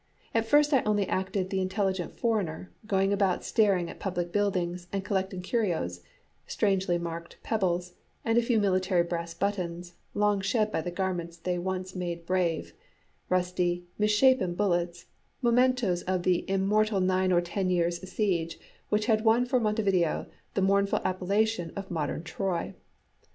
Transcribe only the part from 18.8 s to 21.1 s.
which had won for Montevideo the mournful